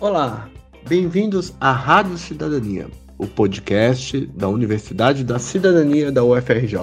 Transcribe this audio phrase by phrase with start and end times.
[0.00, 0.48] Olá,
[0.88, 2.88] bem-vindos à Rádio Cidadania,
[3.18, 6.78] o podcast da Universidade da Cidadania da UFRJ,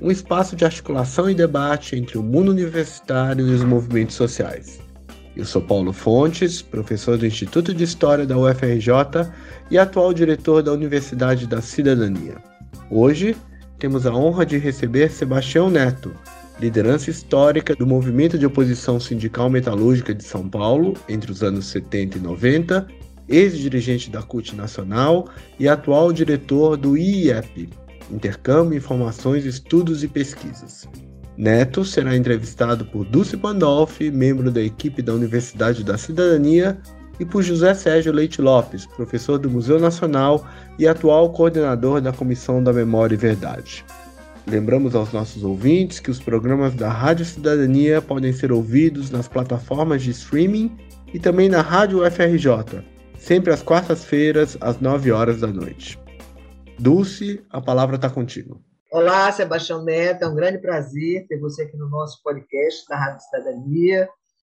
[0.00, 4.78] um espaço de articulação e debate entre o mundo universitário e os movimentos sociais.
[5.34, 8.92] Eu sou Paulo Fontes, professor do Instituto de História da UFRJ
[9.68, 12.36] e atual diretor da Universidade da Cidadania.
[12.88, 13.36] Hoje,
[13.76, 16.12] temos a honra de receber Sebastião Neto,
[16.58, 22.18] liderança histórica do movimento de oposição sindical metalúrgica de São Paulo entre os anos 70
[22.18, 22.86] e 90,
[23.28, 25.28] ex-dirigente da CUT Nacional
[25.58, 27.68] e atual diretor do IEP,
[28.10, 30.88] Intercâmbio, Informações, Estudos e Pesquisas.
[31.36, 36.78] Neto será entrevistado por Dulce Pandolfi, membro da equipe da Universidade da Cidadania,
[37.18, 40.46] e por José Sérgio Leite Lopes, professor do Museu Nacional
[40.78, 43.84] e atual coordenador da Comissão da Memória e Verdade.
[44.48, 50.04] Lembramos aos nossos ouvintes que os programas da Rádio Cidadania podem ser ouvidos nas plataformas
[50.04, 50.70] de streaming
[51.12, 52.84] e também na Rádio UFRJ,
[53.18, 55.98] sempre às quartas-feiras, às 9 horas da noite.
[56.78, 58.62] Dulce, a palavra está contigo.
[58.92, 63.22] Olá, Sebastião Neto, é um grande prazer ter você aqui no nosso podcast da Rádio
[63.22, 64.08] Cidadania.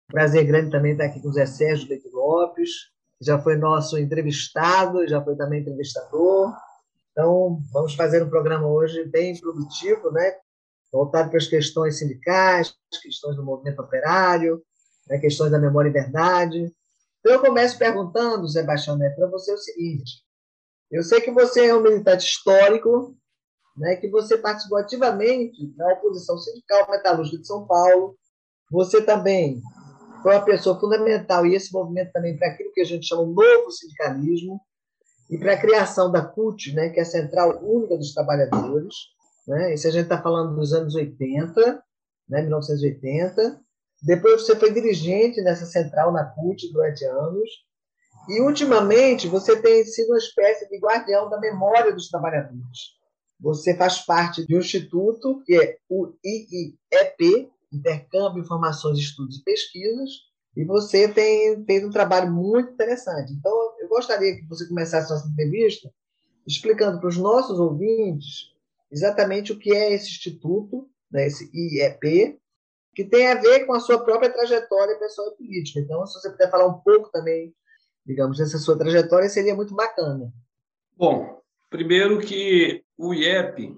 [0.08, 2.70] Prazer grande também estar aqui com o Zé Sérgio Leite Lopes,
[3.18, 6.52] que já foi nosso entrevistado, já foi também entrevistador.
[7.16, 10.34] Então, vamos fazer um programa hoje bem produtivo, né?
[10.92, 14.62] voltado para as questões sindicais, questões do movimento operário,
[15.08, 15.18] né?
[15.18, 16.70] questões da memória e verdade.
[17.20, 20.22] Então, eu começo perguntando, Sebastião Neto, para você o seguinte.
[20.90, 23.16] Eu sei que você é um militante histórico,
[23.78, 28.14] né, que você participou ativamente na oposição sindical metalúrgica de São Paulo.
[28.70, 29.60] Você também
[30.22, 33.34] foi uma pessoa fundamental, e esse movimento também para aquilo que a gente chama de
[33.34, 34.60] novo sindicalismo,
[35.28, 38.94] e para a criação da CUT, né, que é a Central Única dos Trabalhadores.
[39.46, 41.82] Né, isso a gente está falando dos anos 80,
[42.28, 43.60] né, 1980.
[44.02, 47.48] Depois você foi dirigente nessa central na CUT durante anos.
[48.28, 52.96] E, ultimamente, você tem sido uma espécie de guardião da memória dos trabalhadores.
[53.40, 60.10] Você faz parte de um instituto que é o IIEP, intercâmbio, informações, estudos e pesquisas,
[60.56, 63.32] e você tem feito um trabalho muito interessante.
[63.32, 63.52] Então,
[63.86, 65.90] eu gostaria que você começasse nossa entrevista
[66.46, 68.52] explicando para os nossos ouvintes
[68.90, 72.38] exatamente o que é esse instituto, né, esse IEP,
[72.94, 75.80] que tem a ver com a sua própria trajetória pessoal e política.
[75.80, 77.54] Então, se você puder falar um pouco também,
[78.04, 80.32] digamos, dessa sua trajetória, seria muito bacana.
[80.96, 83.76] Bom, primeiro que o IEP,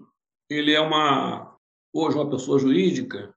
[0.48, 1.56] ele é uma
[1.92, 3.34] hoje uma pessoa jurídica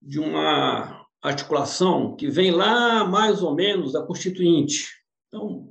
[0.00, 4.88] de uma articulação que vem lá mais ou menos da Constituinte.
[5.28, 5.69] Então,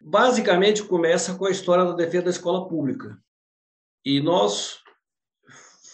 [0.00, 3.20] basicamente começa com a história da defesa da escola pública.
[4.04, 4.78] E nós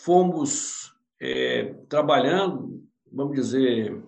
[0.04, 4.00] fomos é, trabalhando, vamos dizer,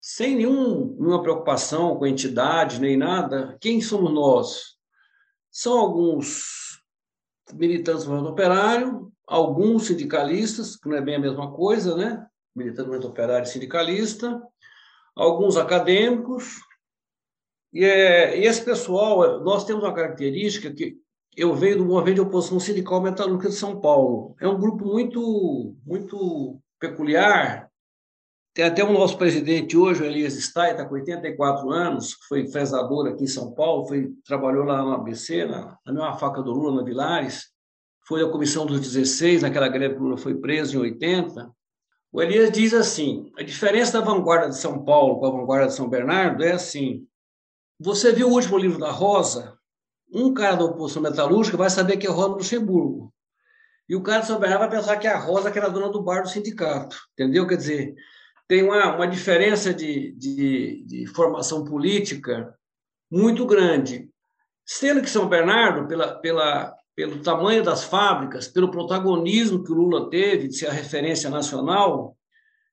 [0.00, 3.58] sem nenhum, nenhuma preocupação com a entidade nem nada.
[3.60, 4.78] Quem somos nós?
[5.50, 6.82] São alguns
[7.52, 12.26] militantes do movimento operário, alguns sindicalistas, que não é bem a mesma coisa, né?
[12.56, 14.42] militante do movimento operário e sindicalista,
[15.14, 16.60] alguns acadêmicos,
[17.72, 20.96] e, é, esse pessoal, nós temos uma característica que
[21.36, 24.34] eu venho do movimento de oposição sindical metalúrgica de São Paulo.
[24.40, 27.68] É um grupo muito, muito peculiar.
[28.54, 33.06] Tem até o nosso presidente hoje, o Elias Stein, está com 84 anos, foi fresador
[33.06, 36.76] aqui em São Paulo, foi, trabalhou lá no ABC, na, na mesma faca do Lula,
[36.76, 37.52] na Vilares,
[38.04, 41.52] foi a comissão dos 16, naquela greve que o Lula foi preso em 80,
[42.10, 45.74] o Elias diz assim: a diferença da vanguarda de São Paulo com a vanguarda de
[45.74, 47.06] São Bernardo é assim.
[47.78, 49.56] Você viu o último livro da Rosa?
[50.12, 53.12] Um cara da oposição metalúrgica vai saber que é Rosa Luxemburgo.
[53.88, 55.88] E o cara de São Bernardo vai pensar que é a Rosa que era dona
[55.88, 56.96] do bar do sindicato.
[57.12, 57.46] Entendeu?
[57.46, 57.94] Quer dizer,
[58.46, 62.54] tem uma, uma diferença de, de, de formação política
[63.10, 64.10] muito grande.
[64.66, 70.10] Sendo que São Bernardo, pela, pela pelo tamanho das fábricas, pelo protagonismo que o Lula
[70.10, 72.16] teve de ser a referência nacional,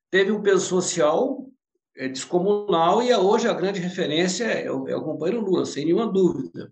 [0.10, 1.46] teve um peso social
[1.98, 6.08] é, descomunal e hoje a grande referência é o, é o companheiro Lula, sem nenhuma
[6.08, 6.72] dúvida.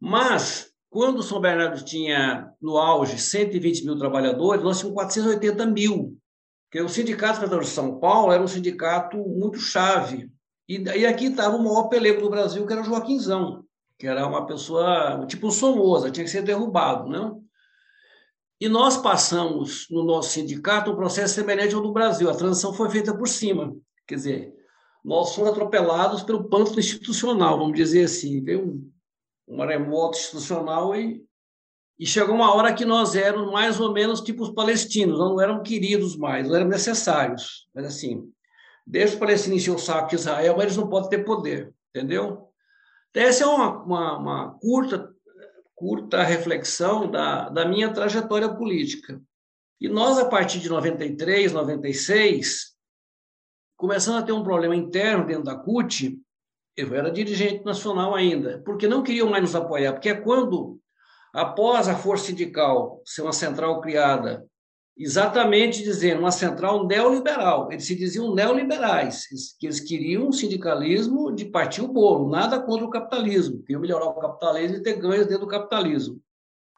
[0.00, 6.18] Mas, quando São Bernardo tinha, no auge, 120 mil trabalhadores, nós tínhamos 480 mil.
[6.64, 10.30] Porque o Sindicato Federal de São Paulo era um sindicato muito chave.
[10.68, 13.66] E, e aqui estava o maior pelego do Brasil, que era Joaquinzão
[13.98, 17.42] que era uma pessoa tipo Somoza, tinha que ser derrubado, não?
[18.60, 22.30] E nós passamos no nosso sindicato um processo semelhante ao do Brasil.
[22.30, 23.74] A transição foi feita por cima,
[24.06, 24.54] quer dizer,
[25.04, 28.92] nós fomos atropelados pelo pântano institucional, vamos dizer assim, veio um,
[29.48, 31.24] um maremoto institucional e,
[31.98, 35.62] e chegou uma hora que nós éramos mais ou menos tipo os palestinos, não eram
[35.62, 38.30] queridos mais, não eram necessários, mas assim,
[38.86, 42.50] desde os palestinos encher o saco de Israel, mas eles não podem ter poder, entendeu?
[43.10, 45.14] Então, essa é uma, uma, uma curta,
[45.74, 49.20] curta reflexão da, da minha trajetória política.
[49.80, 52.75] E nós, a partir de 93, 96,
[53.76, 56.18] começando a ter um problema interno dentro da CUT,
[56.76, 60.78] eu era dirigente nacional ainda, porque não queriam mais nos apoiar, porque é quando,
[61.32, 64.46] após a força sindical ser uma central criada,
[64.96, 69.26] exatamente dizendo uma central neoliberal, eles se diziam neoliberais,
[69.58, 74.06] que eles queriam um sindicalismo de partir o bolo, nada contra o capitalismo, queriam melhorar
[74.06, 76.20] o capitalismo e ter ganhos dentro do capitalismo.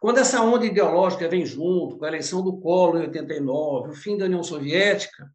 [0.01, 4.17] Quando essa onda ideológica vem junto, com a eleição do Collor em 89, o fim
[4.17, 5.29] da União Soviética,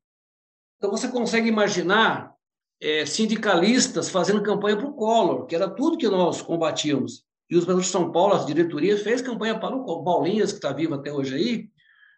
[0.84, 2.36] então você consegue imaginar
[2.82, 7.24] é, sindicalistas fazendo campanha para o Collor, que era tudo que nós combatíamos.
[7.50, 10.96] E os de São Paulo, a diretoria, fez campanha para o Paulinhas, que está vivo
[10.96, 11.70] até hoje aí,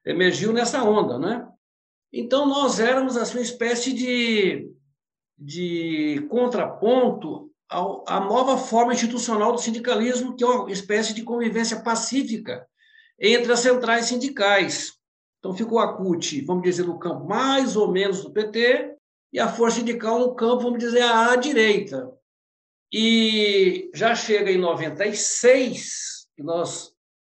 [0.04, 1.48] emergiu nessa onda, né?
[2.12, 4.68] Então, nós éramos assim, uma espécie de,
[5.38, 11.84] de contraponto ao, à nova forma institucional do sindicalismo, que é uma espécie de convivência
[11.84, 12.66] pacífica
[13.20, 14.94] entre as centrais sindicais.
[15.46, 18.96] Então, ficou a CUT, vamos dizer, no campo mais ou menos do PT,
[19.32, 22.12] e a força sindical no campo, vamos dizer, à direita.
[22.92, 26.94] E já chega em 96, que nós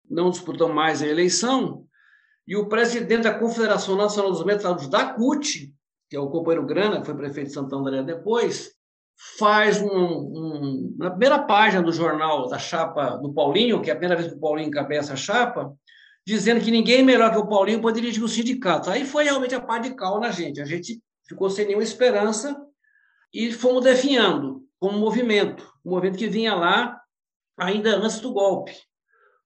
[0.08, 1.84] não disputamos mais a eleição,
[2.46, 5.70] e o presidente da Confederação Nacional dos Metalúrgicos da CUT,
[6.08, 8.72] que é o companheiro Grana, que foi prefeito de Santo André depois,
[9.38, 13.96] faz um, um, na primeira página do jornal da chapa do Paulinho, que é a
[13.96, 15.76] primeira vez que o Paulinho encabeça a chapa,
[16.28, 18.90] dizendo que ninguém melhor que o Paulinho pode dirigir o sindicato.
[18.90, 20.60] Aí foi realmente a pá de cal na gente.
[20.60, 22.54] A gente ficou sem nenhuma esperança
[23.32, 27.00] e fomos definhando como movimento, um movimento que vinha lá
[27.56, 28.76] ainda antes do golpe.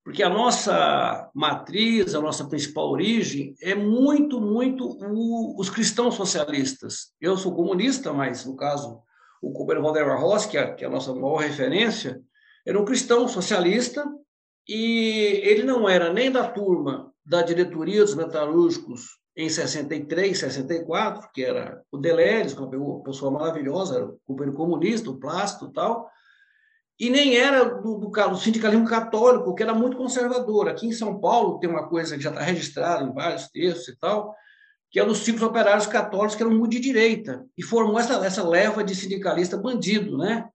[0.03, 7.13] Porque a nossa matriz, a nossa principal origem é muito, muito o, os cristãos socialistas.
[7.21, 9.01] Eu sou comunista, mas, no caso,
[9.41, 12.21] o companheiro Valdemar Rossi, que é, que é a nossa maior referência,
[12.67, 14.05] era um cristão socialista
[14.69, 21.43] e ele não era nem da turma da diretoria dos metalúrgicos em 63, 64, que
[21.43, 26.11] era o Deleres, uma pessoa maravilhosa, era o companheiro comunista, o Plástico e tal,
[27.01, 30.69] e nem era do, do, do, sindicalismo católico, que era muito conservador.
[30.69, 33.99] Aqui em São Paulo tem uma coisa que já está registrada em vários textos e
[33.99, 34.35] tal,
[34.91, 38.47] que é dos ciclos operários católicos que eram muito de direita, e formou essa, essa
[38.47, 40.47] leva de sindicalista bandido, né?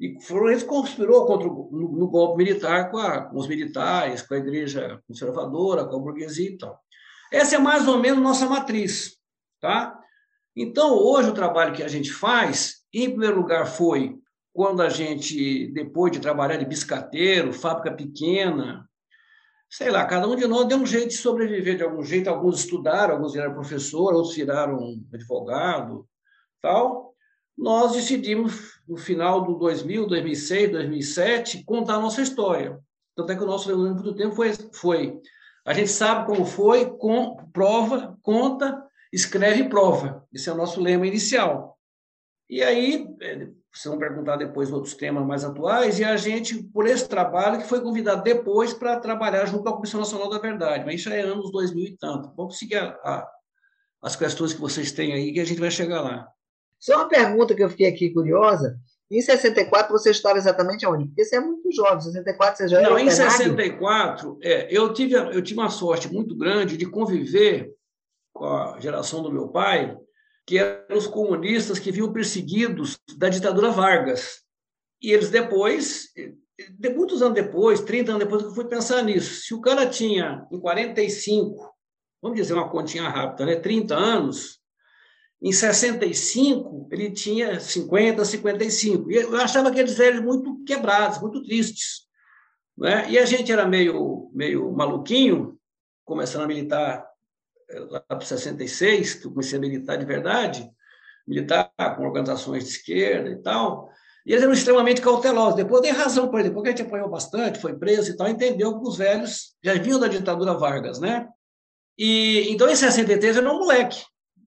[0.00, 4.34] E Florencio conspirou contra o, no, no golpe militar com, a, com, os militares, com
[4.34, 6.80] a igreja conservadora, com a burguesia e tal.
[7.32, 9.16] Essa é mais ou menos nossa matriz,
[9.60, 9.98] tá?
[10.56, 14.16] Então, hoje o trabalho que a gente faz, em primeiro lugar, foi
[14.52, 18.88] quando a gente, depois de trabalhar de biscateiro, fábrica pequena,
[19.68, 22.30] sei lá, cada um de nós deu um jeito de sobreviver de algum jeito.
[22.30, 26.08] Alguns estudaram, alguns viraram professor, outros viraram advogado,
[26.62, 27.13] tal.
[27.56, 32.78] Nós decidimos, no final do 2000, 2006, 2007, contar a nossa história.
[33.14, 35.20] Tanto é que o nosso reunião do tempo foi, foi
[35.64, 40.26] a gente sabe como foi, com, prova, conta, escreve e prova.
[40.32, 41.78] Esse é o nosso lema inicial.
[42.50, 46.86] E aí, é, vocês vão perguntar depois outros temas mais atuais, e a gente, por
[46.86, 50.96] esse trabalho, que foi convidado depois para trabalhar junto a Comissão Nacional da Verdade, mas
[50.96, 52.30] isso é anos 2000 e tanto.
[52.36, 53.30] Vamos seguir a, a,
[54.02, 56.28] as questões que vocês têm aí, que a gente vai chegar lá.
[56.84, 58.78] Só uma pergunta que eu fiquei aqui curiosa.
[59.10, 61.06] Em 64 você estava exatamente onde?
[61.06, 64.92] Porque você é muito jovem, em 64 você já era Não, em 64, é, eu,
[64.92, 67.72] tive, eu tive uma sorte muito grande de conviver
[68.34, 69.96] com a geração do meu pai,
[70.46, 74.42] que eram os comunistas que vinham perseguidos da ditadura Vargas.
[75.00, 76.08] E eles depois,
[76.78, 79.40] de muitos anos depois, 30 anos depois, eu fui pensar nisso.
[79.40, 81.74] Se o cara tinha, em 45,
[82.20, 84.62] vamos dizer uma continha rápida, né, 30 anos,
[85.44, 89.10] em 65 ele tinha 50, 55.
[89.10, 92.04] E eu achava aqueles velhos muito quebrados, muito tristes.
[92.78, 93.10] Né?
[93.10, 95.58] E a gente era meio, meio maluquinho,
[96.02, 97.06] começando a militar
[97.90, 100.66] lá para 66, que eu comecei a militar de verdade,
[101.28, 103.90] militar com organizações de esquerda e tal,
[104.24, 105.56] e eles eram extremamente cautelosos.
[105.56, 108.80] Depois dei razão para ele, porque a gente apanhou bastante, foi preso e tal, entendeu
[108.80, 111.28] que os velhos já vinham da ditadura Vargas, né?
[111.98, 114.02] E então em 63 eu era um moleque.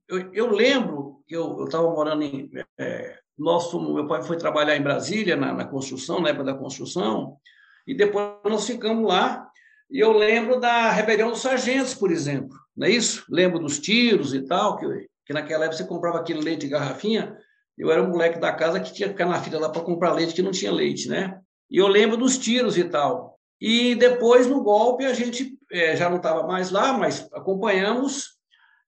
[0.08, 4.82] Eu, eu lembro que eu estava morando em é, nosso, meu pai foi trabalhar em
[4.82, 7.38] Brasília na, na construção, na época da construção,
[7.86, 9.50] e depois nós ficamos lá.
[9.90, 13.26] E eu lembro da rebelião dos sargentos, por exemplo não é isso?
[13.28, 14.86] Lembro dos tiros e tal, que,
[15.26, 17.36] que naquela época você comprava aquele leite de garrafinha,
[17.76, 20.14] eu era um moleque da casa que tinha que ficar na fila lá para comprar
[20.14, 21.40] leite, que não tinha leite, né?
[21.70, 23.38] E eu lembro dos tiros e tal.
[23.60, 28.37] E depois, no golpe, a gente é, já não estava mais lá, mas acompanhamos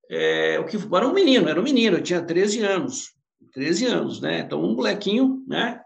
[0.10, 3.13] é, o que era um menino, era um menino, eu tinha 13 anos,
[3.54, 4.39] 13 anos, né?
[4.39, 5.80] Então, um molequinho, né?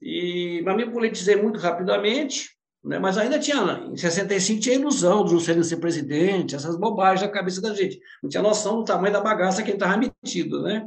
[0.00, 2.50] E, mas me politizei muito rapidamente,
[2.84, 2.98] né?
[2.98, 7.62] mas ainda tinha, em 65 tinha ilusão do Juscelino ser presidente, essas bobagens na cabeça
[7.62, 8.00] da gente.
[8.22, 10.84] Não tinha noção do tamanho da bagaça que ele estava metido, né?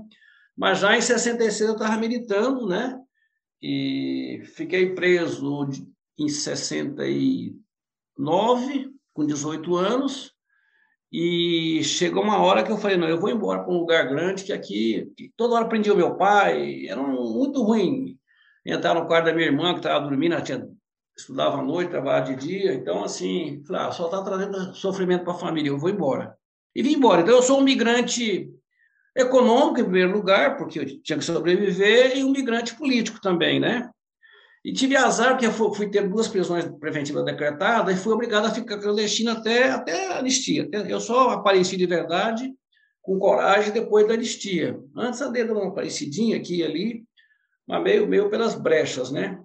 [0.56, 3.00] Mas já em 66 eu estava militando, né?
[3.62, 5.70] E fiquei preso
[6.20, 10.35] em 69, com 18 anos,
[11.17, 14.43] e chegou uma hora que eu falei, não, eu vou embora para um lugar grande,
[14.43, 18.17] que aqui, toda hora prendia o meu pai, era muito ruim
[18.65, 20.67] entrar no quarto da minha irmã, que estava dormindo, ela tinha,
[21.17, 25.31] estudava à noite, trabalhava de dia, então, assim, falei, ah, só está trazendo sofrimento para
[25.31, 26.36] a família, eu vou embora.
[26.75, 27.22] E vim embora.
[27.22, 28.51] Então, eu sou um migrante
[29.15, 33.89] econômico, em primeiro lugar, porque eu tinha que sobreviver, e um migrante político também, né?
[34.65, 38.51] E tive azar, porque eu fui ter duas prisões preventivas decretadas e fui obrigado a
[38.51, 40.67] ficar clandestino até, até a anistia.
[40.89, 42.51] Eu só apareci de verdade,
[43.00, 44.84] com coragem, depois da anistia.
[44.98, 47.05] Antes andei dando uma aparecidinha aqui e ali,
[47.67, 49.39] mas meio, meio pelas brechas, né?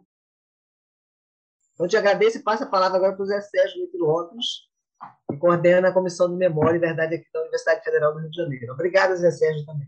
[1.78, 4.46] Eu te agradeço e passo a palavra agora para o Zé Sérgio Lito Lopes,
[5.30, 8.36] que coordena a Comissão de Memória e Verdade aqui da Universidade Federal do Rio de
[8.36, 8.72] Janeiro.
[8.72, 9.86] Obrigado, Zé Sérgio, também.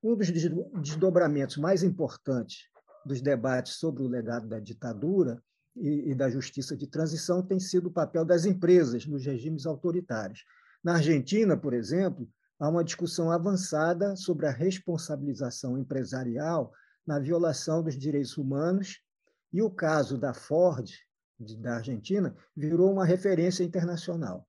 [0.00, 2.69] Um dos desdobramentos mais importantes
[3.04, 5.42] dos debates sobre o legado da ditadura
[5.76, 10.44] e, e da justiça de transição tem sido o papel das empresas nos regimes autoritários.
[10.82, 12.28] Na Argentina, por exemplo,
[12.58, 16.72] há uma discussão avançada sobre a responsabilização empresarial
[17.06, 19.00] na violação dos direitos humanos,
[19.52, 20.88] e o caso da Ford,
[21.58, 24.46] da Argentina, virou uma referência internacional.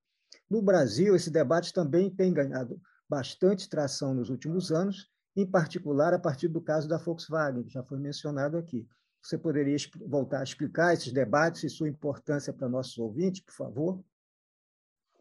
[0.50, 2.80] No Brasil, esse debate também tem ganhado
[3.10, 7.84] bastante tração nos últimos anos, em particular a partir do caso da Volkswagen, que já
[7.84, 8.88] foi mencionado aqui.
[9.22, 14.04] Você poderia voltar a explicar esses debates e sua importância para nossos ouvintes, por favor?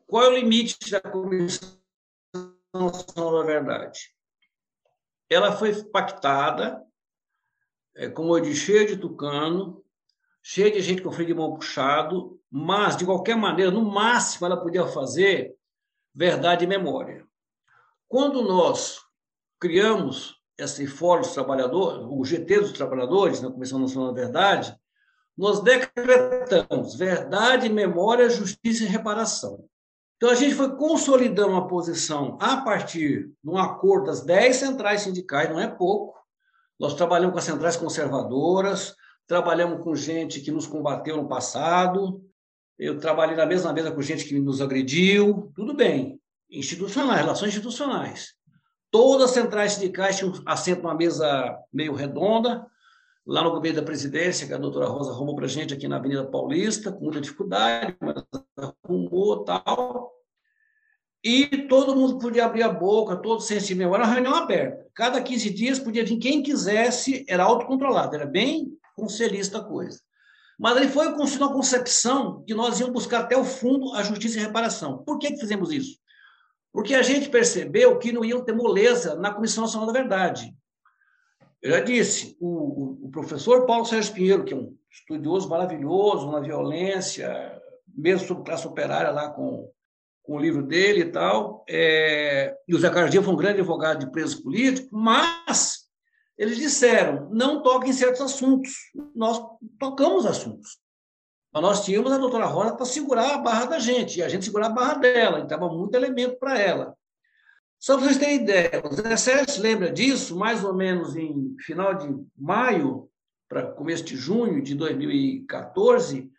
[0.07, 1.79] Qual é o limite da Comissão
[2.73, 4.15] da Verdade?
[5.29, 6.83] Ela foi pactada,
[7.95, 9.85] é, como eu disse, cheia de tucano,
[10.43, 14.61] cheia de gente com freio de mão puxado, mas, de qualquer maneira, no máximo, ela
[14.61, 15.55] podia fazer
[16.13, 17.25] verdade e memória.
[18.09, 18.99] Quando nós
[19.61, 24.77] criamos esse Fórum dos Trabalhadores, o GT dos Trabalhadores, na Comissão Nacional da Verdade,
[25.37, 29.65] nós decretamos verdade, memória, justiça e reparação.
[30.17, 35.03] Então, a gente foi consolidando uma posição a partir de um acordo das 10 centrais
[35.03, 36.19] sindicais, não é pouco.
[36.79, 38.95] Nós trabalhamos com as centrais conservadoras,
[39.27, 42.23] trabalhamos com gente que nos combateu no passado,
[42.79, 46.21] eu trabalhei na mesma mesa com gente que nos agrediu, tudo bem.
[46.51, 48.35] Institucionais, relações institucionais.
[48.91, 52.67] Todas as centrais sindicais tinham assento numa mesa meio redonda,
[53.27, 55.97] lá no governo da presidência, que a doutora Rosa arrumou para a gente aqui na
[55.97, 58.25] Avenida Paulista, com muita dificuldade, mas
[58.85, 60.11] arrumou tal.
[61.23, 63.95] E todo mundo podia abrir a boca, todo sentimento.
[63.95, 64.87] Era uma reunião aberta.
[64.95, 70.01] Cada 15 dias podia vir quem quisesse, era autocontrolado, era bem conselhista a coisa.
[70.59, 74.39] Mas ele foi construindo uma concepção que nós íamos buscar até o fundo a justiça
[74.39, 74.99] e reparação.
[75.05, 75.99] Por que, que fizemos isso?
[76.73, 80.55] Porque a gente percebeu que não iam ter moleza na Comissão Nacional da Verdade.
[81.63, 86.41] Eu já disse, o, o, professor Paulo Sérgio Pinheiro, que é um estudioso maravilhoso na
[86.41, 89.71] violência, mesmo sobre classe operária lá com,
[90.23, 93.99] com o livro dele e tal, é, e o Zé Dias foi um grande advogado
[93.99, 95.91] de presos políticos, mas
[96.39, 98.73] eles disseram, não toquem certos assuntos.
[99.15, 99.39] Nós
[99.79, 100.79] tocamos assuntos.
[101.53, 104.45] Mas nós tínhamos a doutora Rosa para segurar a barra da gente, e a gente
[104.45, 106.97] segurar a barra dela, então muito elemento para ela.
[107.79, 111.95] Só para vocês terem ideia, o Zé Sérgio lembra disso, mais ou menos em final
[111.95, 113.11] de maio,
[113.49, 116.31] para começo de junho de 2014,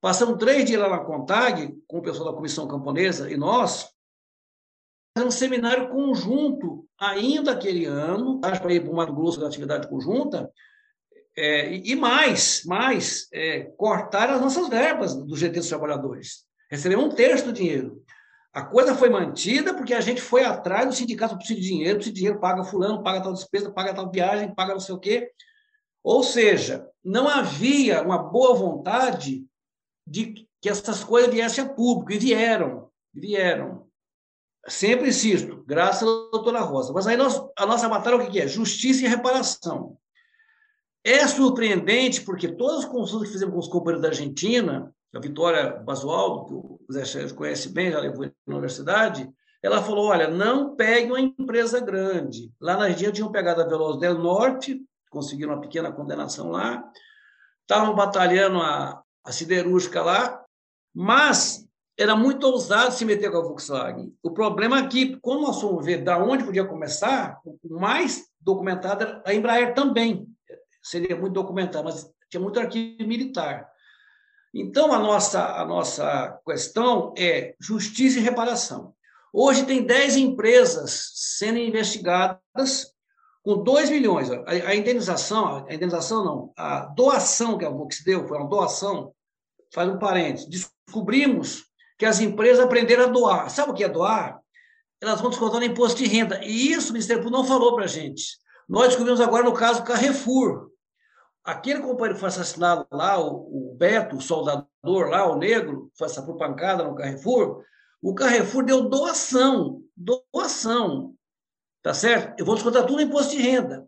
[0.00, 3.92] passamos três dias lá na CONTAG, com o pessoal da Comissão Camponesa e nós,
[5.18, 10.50] um seminário conjunto ainda aquele ano, para ir para o Mato Grosso da atividade conjunta,
[11.36, 16.44] é, e mais, mais é, cortar as nossas verbas do GT dos Trabalhadores.
[16.70, 18.02] Recebemos um terço do dinheiro.
[18.52, 22.14] A coisa foi mantida porque a gente foi atrás do sindicato, precisa de dinheiro, precisa
[22.14, 25.30] de dinheiro, paga fulano, paga tal despesa, paga tal viagem, paga não sei o quê.
[26.04, 29.44] Ou seja, não havia uma boa vontade
[30.06, 33.88] de que essas coisas viessem a público, e vieram, vieram.
[34.66, 36.92] Sempre insisto, graças à doutora Rosa.
[36.92, 38.46] Mas aí nós, a nossa batalha o que é?
[38.46, 39.98] Justiça e reparação.
[41.06, 45.76] É surpreendente porque todas as consultas que fizemos com os companheiros da Argentina, a Vitória
[45.76, 49.28] Basualdo, que o Zé Sérgio conhece bem, já levou na universidade,
[49.62, 52.50] ela falou, olha, não pegue uma empresa grande.
[52.58, 56.82] Lá na Argentina tinham pegado a Veloz del Norte, conseguiram uma pequena condenação lá,
[57.60, 60.42] estavam batalhando a, a siderúrgica lá,
[60.94, 61.68] mas
[61.98, 64.12] era muito ousado se meter com a Volkswagen.
[64.22, 69.04] O problema é que, quando nós fomos ver da onde podia começar, o mais documentado
[69.04, 70.33] era a Embraer também
[70.84, 73.68] seria muito documentado, mas tinha muito arquivo militar.
[74.54, 78.94] Então, a nossa, a nossa questão é justiça e reparação.
[79.32, 82.94] Hoje tem 10 empresas sendo investigadas
[83.42, 84.30] com 2 milhões.
[84.30, 89.12] A, a, indenização, a indenização não, a doação que a Vox deu, foi uma doação,
[89.72, 91.64] faz um parênteses, descobrimos
[91.98, 93.50] que as empresas aprenderam a doar.
[93.50, 94.40] Sabe o que é doar?
[95.00, 96.40] Elas vão descontar no imposto de renda.
[96.44, 98.38] E isso o Ministério Público não falou para a gente.
[98.68, 100.70] Nós descobrimos agora no caso Carrefour.
[101.44, 106.08] Aquele companheiro que foi assassinado lá, o, o Beto, o soldador lá, o negro, foi
[106.24, 107.62] por pancada no Carrefour,
[108.00, 111.14] o Carrefour deu doação, doação,
[111.82, 112.38] tá certo?
[112.38, 113.86] Eu vou descontar tudo no imposto de renda.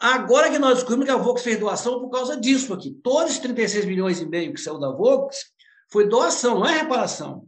[0.00, 2.92] Agora que nós descobrimos que a Vox fez doação por causa disso aqui.
[3.02, 5.46] Todos os 36 milhões e meio que saiu da Vox
[5.90, 7.46] foi doação, não é reparação.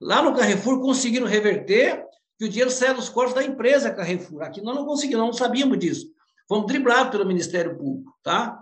[0.00, 2.04] Lá no Carrefour conseguiram reverter
[2.38, 4.42] que o dinheiro saia dos corpos da empresa Carrefour.
[4.42, 6.11] Aqui nós não conseguimos, não sabíamos disso.
[6.48, 8.60] Fomos driblados pelo Ministério Público, tá?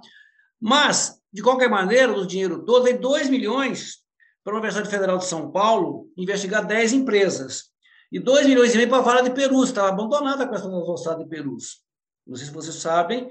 [0.61, 3.99] Mas, de qualquer maneira, do dinheiro todo, veio 2 milhões
[4.45, 7.71] para a Universidade Federal de São Paulo investigar 10 empresas.
[8.13, 9.69] E 2 milhões e meio para a Vara de Perus.
[9.69, 11.83] Estava abandonada a questão das ossadas de Perus.
[12.27, 13.29] Não sei se vocês sabem,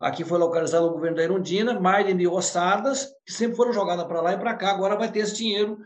[0.00, 4.06] aqui foi localizado no governo da Irundina, mais de mil ossadas, que sempre foram jogadas
[4.06, 4.70] para lá e para cá.
[4.70, 5.78] Agora vai ter esse dinheiro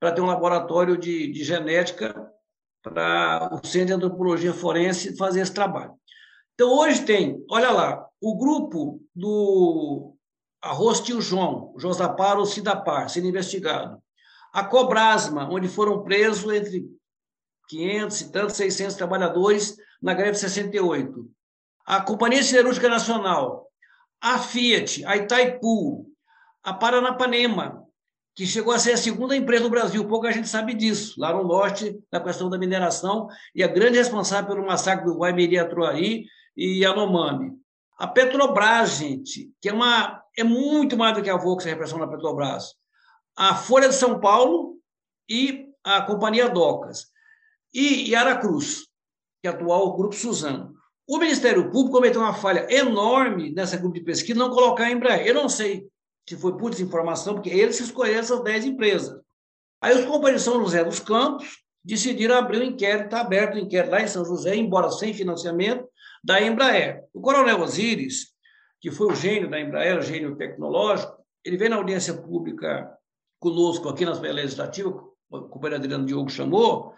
[0.00, 2.14] para ter um laboratório de, de genética
[2.82, 5.92] para o Centro de Antropologia Forense fazer esse trabalho.
[6.60, 10.16] Então, hoje tem, olha lá, o grupo do
[10.60, 14.02] Arroz Tio João, Josapar ou Cidapar, sendo investigado.
[14.52, 16.84] A Cobrasma, onde foram presos entre
[17.68, 21.30] 500 e tantos, 600 trabalhadores na greve de 68.
[21.86, 23.70] A Companhia Siderúrgica Nacional,
[24.20, 26.10] a Fiat, a Itaipu,
[26.64, 27.84] a Paranapanema,
[28.34, 31.44] que chegou a ser a segunda empresa do Brasil, pouca gente sabe disso, lá no
[31.44, 36.26] norte, na questão da mineração, e a grande responsável pelo massacre do Guaimiri Atruari
[36.58, 37.56] e Yanomami.
[37.96, 42.00] A Petrobras, gente, que é, uma, é muito mais do que a Volks, a repressão
[42.00, 42.74] da Petrobras.
[43.36, 44.76] A Folha de São Paulo
[45.28, 47.06] e a Companhia Docas.
[47.72, 48.86] E Aracruz,
[49.40, 50.74] que é atual Grupo Suzano.
[51.06, 55.26] O Ministério Público cometeu uma falha enorme nessa grupo de pesquisa, não colocar a Embraer.
[55.26, 55.88] Eu não sei
[56.28, 59.18] se foi por desinformação, porque eles escolheram essas 10 empresas.
[59.80, 63.60] Aí os companheiros São José dos Campos decidiram abrir um inquérito, está aberto o um
[63.60, 65.88] inquérito lá em São José, embora sem financiamento,
[66.28, 67.04] da Embraer.
[67.14, 68.34] O coronel Osiris,
[68.82, 72.86] que foi o gênio da Embraer, o gênio tecnológico, ele veio na audiência pública
[73.40, 76.94] conosco aqui na Assembleia Legislativa, o companheiro Adriano Diogo chamou,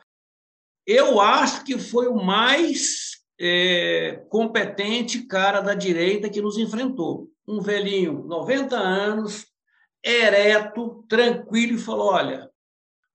[0.84, 7.60] eu acho que foi o mais é, competente cara da direita que nos enfrentou um
[7.60, 9.46] velhinho, 90 anos,
[10.04, 12.50] ereto, tranquilo, e falou: Olha,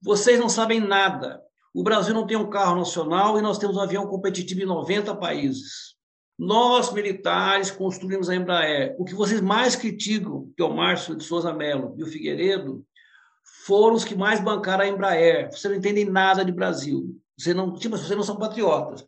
[0.01, 1.41] vocês não sabem nada.
[1.73, 5.15] O Brasil não tem um carro nacional e nós temos um avião competitivo em 90
[5.15, 5.94] países.
[6.37, 8.95] Nós, militares, construímos a Embraer.
[8.99, 12.85] O que vocês mais criticam, que é o Márcio de Souza Mello e o Figueiredo,
[13.65, 15.49] foram os que mais bancaram a Embraer.
[15.49, 17.17] Vocês não entendem nada de Brasil.
[17.37, 19.05] Vocês não, tipo, vocês não são patriotas.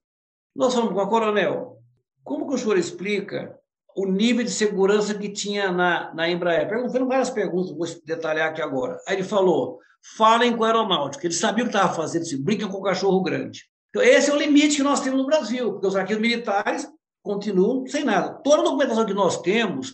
[0.56, 1.78] Nós falamos com a Coronel,
[2.24, 3.58] como que o senhor explica
[3.96, 6.70] o nível de segurança que tinha na, na Embraer.
[6.70, 8.98] Perguntando várias perguntas, vou detalhar aqui agora.
[9.08, 9.80] Aí ele falou:
[10.16, 11.26] falem com a aeronáutica.
[11.26, 13.64] Ele sabia o que estava fazendo, se brinca com o cachorro grande.
[13.90, 16.88] Então, esse é o limite que nós temos no Brasil, porque os arquivos militares
[17.28, 18.34] continuam sem nada.
[18.44, 19.94] Toda a documentação que nós temos,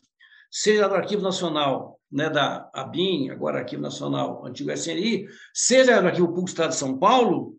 [0.50, 6.28] seja do Arquivo Nacional, né, da ABIN, agora Arquivo Nacional, antigo SNI, seja do Arquivo
[6.28, 7.56] Público do Estado de São Paulo,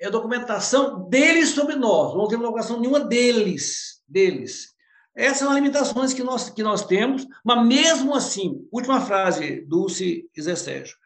[0.00, 2.14] é documentação deles sobre nós.
[2.14, 4.74] Não temos documentação nenhuma deles, deles.
[5.14, 10.28] Essas são as limitações que nós, que nós temos, mas mesmo assim, última frase, Dulce
[10.34, 10.96] e Zé Sérgio.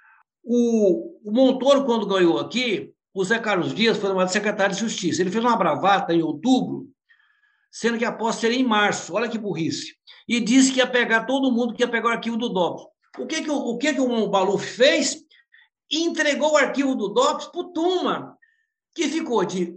[0.44, 5.22] O, o Montoro, quando ganhou aqui, o Zé Carlos Dias foi nomeado secretário de Justiça.
[5.22, 6.88] Ele fez uma bravata em outubro,
[7.72, 9.14] sendo que a posse seria em março.
[9.14, 9.94] Olha que burrice.
[10.28, 12.84] E disse que ia pegar todo mundo que ia pegar o arquivo do DOPS.
[13.18, 15.24] O que, que, o, o, que, que o fez?
[15.90, 18.38] Entregou o arquivo do DOPS para o Tuma,
[18.94, 19.74] que ficou de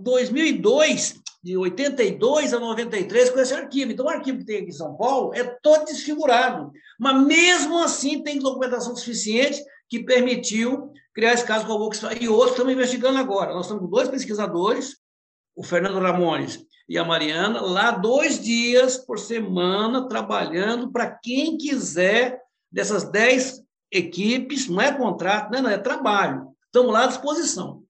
[0.00, 3.92] 2002 de 82 a 93 com esse arquivo.
[3.92, 8.22] Então, o arquivo que tem aqui em São Paulo é todo desfigurado, mas mesmo assim
[8.22, 12.22] tem documentação suficiente que permitiu criar esse caso com o Volkswagen.
[12.22, 13.54] E outros estamos investigando agora.
[13.54, 14.96] Nós estamos com dois pesquisadores,
[15.58, 22.40] o Fernando Ramones e a Mariana, lá dois dias por semana, trabalhando para quem quiser
[22.70, 26.52] dessas dez equipes, não é contrato, não é, não, é trabalho.
[26.66, 27.82] Estamos lá à disposição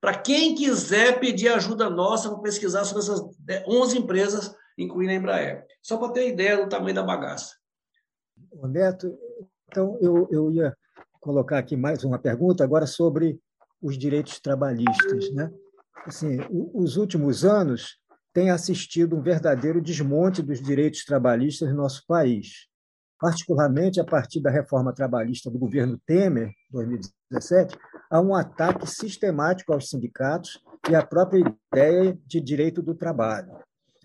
[0.00, 3.20] para quem quiser pedir ajuda nossa para pesquisar sobre essas
[3.66, 5.66] 11 empresas, incluindo a Embraer.
[5.82, 7.56] Só para ter ideia do tamanho da bagaça.
[8.54, 9.18] Roberto,
[9.66, 10.76] então eu, eu ia
[11.20, 13.40] colocar aqui mais uma pergunta agora sobre
[13.82, 15.32] os direitos trabalhistas.
[15.32, 15.50] Né?
[16.04, 17.98] Assim, os últimos anos
[18.32, 22.68] tem assistido um verdadeiro desmonte dos direitos trabalhistas no nosso país,
[23.18, 27.78] particularmente a partir da reforma trabalhista do governo Temer, 2017,
[28.10, 33.58] há um ataque sistemático aos sindicatos e à própria ideia de direito do trabalho.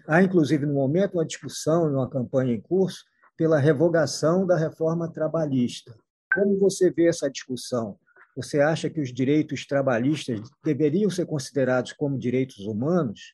[0.07, 3.03] Há, inclusive, no momento, uma discussão, uma campanha em curso,
[3.37, 5.93] pela revogação da reforma trabalhista.
[6.33, 7.97] Como você vê essa discussão?
[8.35, 13.33] Você acha que os direitos trabalhistas deveriam ser considerados como direitos humanos?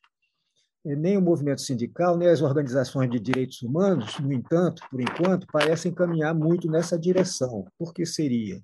[0.83, 5.93] Nem o movimento sindical, nem as organizações de direitos humanos, no entanto, por enquanto, parecem
[5.93, 7.65] caminhar muito nessa direção.
[7.77, 8.62] Por que seria?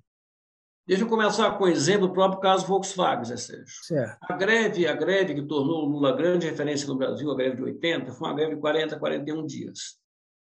[0.86, 3.84] Deixa eu começar com o exemplo do próprio caso Volkswagen, Zé Sérgio.
[3.84, 4.18] Certo.
[4.22, 7.62] A greve, a greve que tornou o Lula grande referência no Brasil, a greve de
[7.62, 9.98] 80, foi uma greve de 40, 41 dias.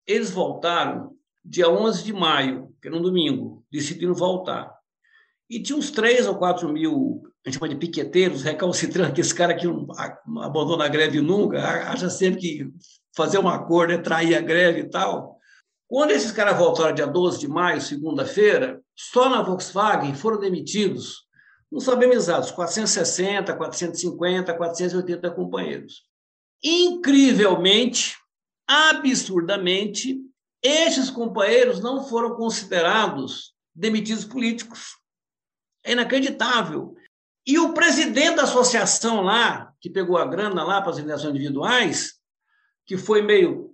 [0.06, 4.77] Eles voltaram dia 11 de maio, que era um domingo, decidiram voltar.
[5.50, 9.56] E tinha uns 3 ou 4 mil, a gente chama de piqueteiros, recalcitrantes, esse cara
[9.56, 9.88] que não
[10.42, 12.74] abandona a greve nunca, acha sempre que
[13.16, 15.38] fazer um acordo é trair a greve e tal.
[15.88, 21.26] Quando esses caras voltaram dia 12 de maio, segunda-feira, só na Volkswagen foram demitidos,
[21.72, 26.04] não sabemos exatos, 460, 450, 480 companheiros.
[26.62, 28.18] Incrivelmente,
[28.68, 30.20] absurdamente,
[30.62, 34.97] esses companheiros não foram considerados demitidos políticos.
[35.84, 36.96] É inacreditável.
[37.46, 42.16] E o presidente da associação lá, que pegou a grana lá para as eleições individuais,
[42.86, 43.74] que foi meio.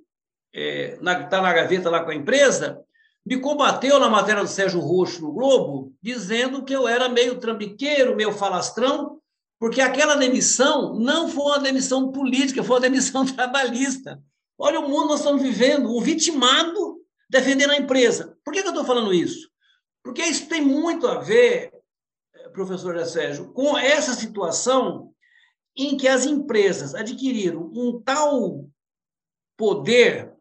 [0.56, 2.80] É, na, tá na gaveta lá com a empresa,
[3.26, 8.16] me combateu na matéria do Sérgio Roxo no Globo, dizendo que eu era meio trambiqueiro,
[8.16, 9.20] meio falastrão,
[9.60, 14.22] porque aquela demissão não foi uma demissão política, foi uma demissão trabalhista.
[14.58, 18.38] Olha o mundo nós estamos vivendo, o vitimado defendendo a empresa.
[18.44, 19.50] Por que, que eu estou falando isso?
[20.04, 21.73] Porque isso tem muito a ver
[22.54, 25.12] professor Sérgio, com essa situação
[25.76, 28.66] em que as empresas adquiriram um tal
[29.58, 30.32] poder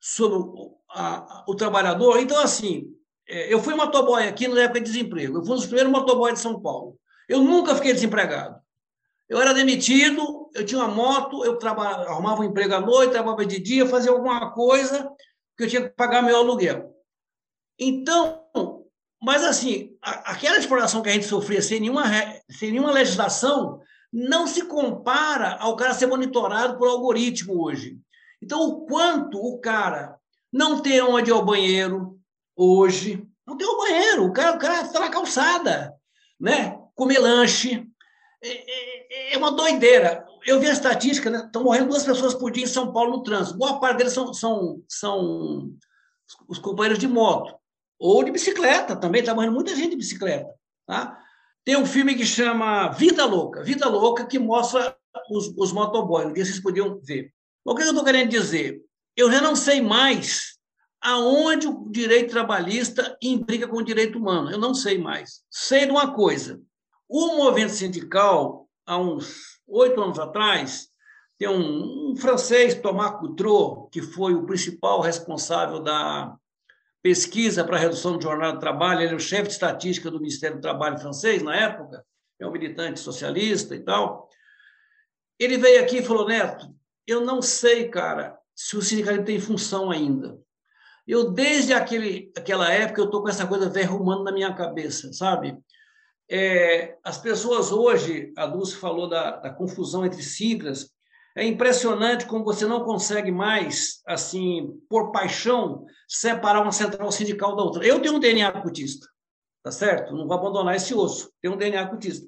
[0.00, 2.18] sobre o, a, o trabalhador.
[2.18, 2.92] Então, assim,
[3.28, 5.38] é, eu fui motoboy aqui na época de desemprego.
[5.38, 6.98] Eu fui um dos primeiros motoboys de São Paulo.
[7.28, 8.60] Eu nunca fiquei desempregado.
[9.28, 13.46] Eu era demitido, eu tinha uma moto, eu trabalhava, arrumava um emprego à noite, trabalhava
[13.46, 15.10] de dia, fazia alguma coisa,
[15.56, 16.94] que eu tinha que pagar meu aluguel.
[17.78, 18.41] Então,
[19.22, 22.02] mas, assim, aquela exploração que a gente sofria sem nenhuma,
[22.50, 23.80] sem nenhuma legislação
[24.12, 27.96] não se compara ao cara ser monitorado por algoritmo hoje.
[28.42, 30.18] Então, o quanto o cara
[30.52, 32.18] não tem onde ir ao banheiro
[32.56, 35.94] hoje, não tem o banheiro, o cara, o cara está na calçada,
[36.38, 36.76] né?
[36.96, 37.86] comer lanche.
[38.42, 40.26] É, é, é, uma doideira.
[40.44, 41.44] Eu vi a estatística, né?
[41.46, 43.56] estão morrendo duas pessoas por dia em São Paulo no trânsito.
[43.56, 45.70] Boa parte deles são, são, são
[46.48, 47.61] os companheiros de moto
[48.02, 50.52] ou de bicicleta também, está morrendo muita gente de bicicleta.
[50.84, 51.16] Tá?
[51.64, 54.96] Tem um filme que chama Vida Louca, Vida Louca, que mostra
[55.30, 57.32] os, os motoboys, um vocês podiam ver.
[57.64, 58.82] O que eu estou querendo dizer?
[59.16, 60.58] Eu já não sei mais
[61.00, 64.50] aonde o direito trabalhista implica com o direito humano.
[64.50, 65.42] Eu não sei mais.
[65.48, 66.60] Sei de uma coisa.
[67.08, 70.88] O movimento sindical, há uns oito anos atrás,
[71.38, 76.36] tem um, um francês, Thomas Coutreau, que foi o principal responsável da
[77.02, 80.56] pesquisa para redução do jornal de trabalho, ele é o chefe de estatística do Ministério
[80.56, 82.04] do Trabalho francês na época,
[82.38, 84.28] é um militante socialista e tal.
[85.38, 86.72] Ele veio aqui e falou: Neto,
[87.06, 90.38] eu não sei, cara, se o sindicalismo tem função ainda.
[91.06, 95.58] Eu, desde aquele, aquela época, eu estou com essa coisa verrumando na minha cabeça, sabe?
[96.30, 100.90] É, as pessoas hoje, a Dulce falou da, da confusão entre siglas,
[101.36, 107.62] é impressionante como você não consegue mais, assim, por paixão, separar uma central sindical da
[107.62, 107.86] outra.
[107.86, 109.06] Eu tenho um DNA cutista,
[109.62, 110.14] tá certo?
[110.14, 111.32] Não vou abandonar esse osso.
[111.40, 112.26] Tenho um DNA cutista.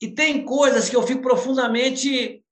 [0.00, 2.42] E tem coisas que eu fico profundamente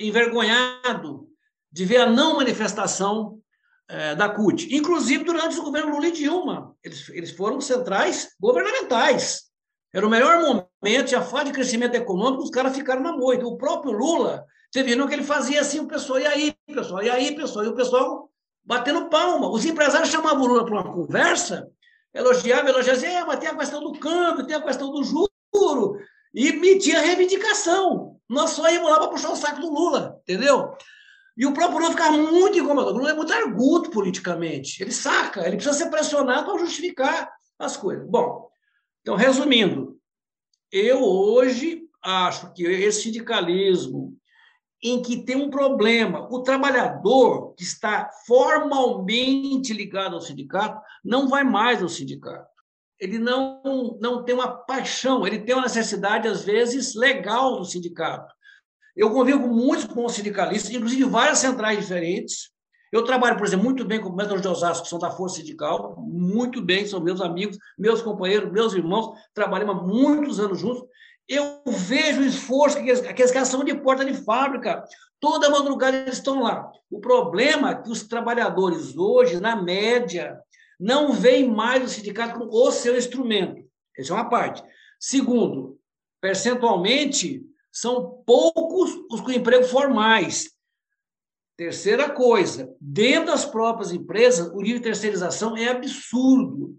[0.00, 1.28] envergonhado
[1.70, 3.38] de ver a não manifestação
[3.88, 6.76] é, da CUT, inclusive durante o governo Lula e Dilma.
[6.82, 9.44] Eles, eles foram centrais governamentais.
[9.94, 13.46] Era o melhor momento, a fase de crescimento econômico, os caras ficaram na moita.
[13.46, 17.10] O próprio Lula você viram que ele fazia assim, o pessoal, e aí, pessoal, e
[17.10, 18.30] aí, pessoal, e o pessoal
[18.64, 19.50] batendo palma.
[19.50, 21.70] Os empresários chamavam o Lula para uma conversa,
[22.12, 25.98] elogiavam, elogiavam, é, mas tem a questão do câmbio, tem a questão do juro,
[26.34, 28.20] e metia reivindicação.
[28.28, 30.76] Nós só íamos lá para puxar o saco do Lula, entendeu?
[31.34, 32.94] E o próprio Lula ficava muito incomodado.
[32.94, 34.82] O Lula é muito arguto politicamente.
[34.82, 38.06] Ele saca, ele precisa ser pressionado para justificar as coisas.
[38.06, 38.50] Bom,
[39.00, 39.96] então, resumindo,
[40.70, 44.18] eu hoje acho que esse sindicalismo
[44.82, 46.28] em que tem um problema.
[46.30, 52.48] O trabalhador que está formalmente ligado ao sindicato não vai mais ao sindicato.
[53.00, 58.32] Ele não, não tem uma paixão, ele tem uma necessidade, às vezes, legal do sindicato.
[58.96, 62.50] Eu convivo com muitos bons sindicalistas, inclusive várias centrais diferentes.
[62.90, 65.96] Eu trabalho, por exemplo, muito bem com Metro de Osasco, que são da Força Sindical,
[66.00, 70.82] muito bem, são meus amigos, meus companheiros, meus irmãos, trabalhamos há muitos anos juntos.
[71.28, 74.82] Eu vejo o esforço que aqueles, caras são de porta de fábrica,
[75.20, 76.70] toda madrugada eles estão lá.
[76.90, 80.40] O problema é que os trabalhadores hoje, na média,
[80.80, 83.62] não veem mais o sindicato como o seu instrumento.
[83.96, 84.62] Essa é uma parte.
[84.98, 85.78] Segundo,
[86.20, 90.50] percentualmente, são poucos os com emprego formais.
[91.56, 96.78] Terceira coisa, dentro das próprias empresas, o nível de terceirização é absurdo.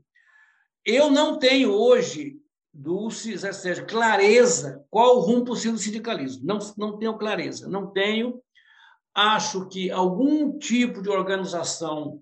[0.86, 2.38] Eu não tenho hoje,
[2.80, 6.46] Dulce, Sérgio, clareza qual o rumo possível do sindicalismo.
[6.46, 8.42] Não, não tenho clareza, não tenho.
[9.14, 12.22] Acho que algum tipo de organização,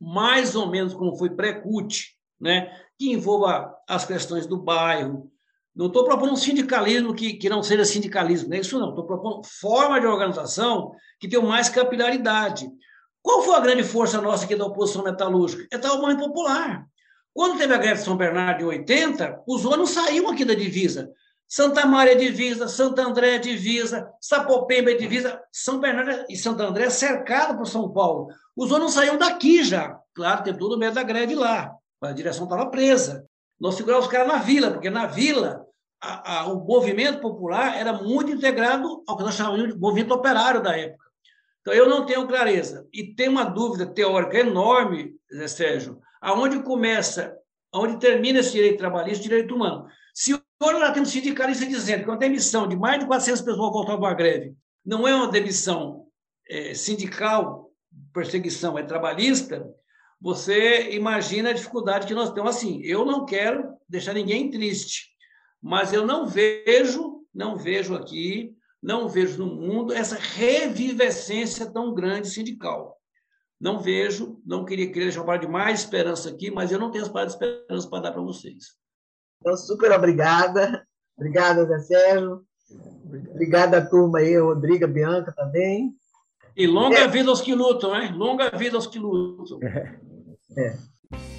[0.00, 5.32] mais ou menos como foi pré-CUT, né, que envolva as questões do bairro,
[5.74, 8.90] não estou propondo um sindicalismo que, que não seja sindicalismo, não é isso não.
[8.90, 12.70] Estou propondo forma de organização que tenha mais capilaridade.
[13.20, 15.66] Qual foi a grande força nossa aqui da oposição metalúrgica?
[15.72, 16.86] É tal movimento popular.
[17.34, 21.10] Quando teve a greve de São Bernardo em 80, os ônibus saíam aqui da divisa.
[21.48, 26.62] Santa Maria é divisa, Santo André é divisa, Sapopemba é divisa, São Bernardo e Santo
[26.62, 28.28] André é cercado por São Paulo.
[28.56, 29.98] Os ônibus saíam daqui já.
[30.14, 31.74] Claro, tem tudo medo da greve lá.
[32.00, 33.26] A direção estava presa.
[33.60, 35.64] Nós segurávamos os caras na vila, porque na vila
[36.00, 40.62] a, a, o movimento popular era muito integrado ao que nós chamamos de movimento operário
[40.62, 41.04] da época.
[41.60, 42.86] Então, eu não tenho clareza.
[42.92, 47.36] E tem uma dúvida teórica enorme, Zé Sérgio, aonde começa,
[47.72, 49.86] aonde termina esse direito trabalhista direito humano.
[50.14, 53.98] Se hoje nós temos sindicalistas dizendo que uma demissão de mais de 400 pessoas voltar
[53.98, 54.54] para a greve
[54.86, 56.06] não é uma demissão
[56.48, 57.70] é, sindical,
[58.14, 59.68] perseguição é trabalhista,
[60.20, 62.56] você imagina a dificuldade que nós temos.
[62.56, 65.08] Assim, eu não quero deixar ninguém triste,
[65.60, 72.28] mas eu não vejo, não vejo aqui, não vejo no mundo essa revivescência tão grande
[72.28, 72.96] sindical.
[73.62, 77.04] Não vejo, não queria, queria deixar uma de mais esperança aqui, mas eu não tenho
[77.04, 78.72] as palavras de esperança para dar para vocês.
[79.40, 80.84] Então, super obrigada.
[81.16, 82.42] Obrigada, Zé Sérgio.
[83.30, 85.94] Obrigada, turma aí, Rodrigo, Bianca também.
[86.56, 87.08] E longa é.
[87.08, 88.12] vida aos que lutam, hein?
[88.12, 89.60] Longa vida aos que lutam.
[89.62, 89.96] É.
[90.54, 90.76] É.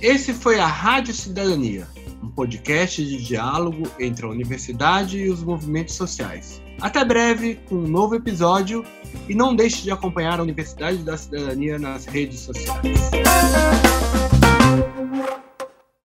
[0.02, 1.88] Esse foi a Rádio Cidadania,
[2.24, 6.63] um podcast de diálogo entre a universidade e os movimentos sociais.
[6.82, 8.86] Até breve com um novo episódio
[9.28, 12.82] e não deixe de acompanhar a Universidade da Cidadania nas redes sociais.